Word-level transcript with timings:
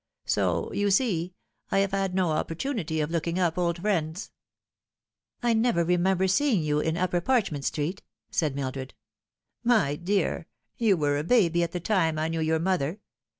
So, 0.25 0.73
you 0.73 0.89
see, 0.89 1.35
I 1.69 1.77
have 1.77 1.91
had 1.91 2.15
no 2.15 2.31
opportunity 2.31 3.01
of 3.01 3.11
looking 3.11 3.37
up 3.37 3.55
old 3.55 3.79
friends."" 3.81 4.31
I 5.43 5.53
never 5.53 5.83
remember 5.83 6.27
seeing 6.27 6.63
you 6.63 6.79
in 6.79 6.97
Upper 6.97 7.21
Parchment 7.21 7.65
Street," 7.65 8.01
said 8.31 8.55
Mildred. 8.55 8.95
"My 9.63 9.95
dear, 9.95 10.47
you 10.75 10.97
were 10.97 11.19
a 11.19 11.23
baby 11.23 11.61
at 11.61 11.71
the 11.71 11.79
time 11.79 12.17
I 12.17 12.29
knew 12.29 12.41
your 12.41 12.57
mother. 12.57 12.99